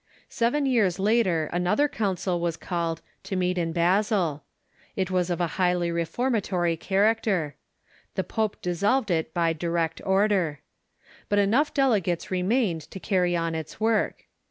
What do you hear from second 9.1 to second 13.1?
it by direct order. But enough delegates remained to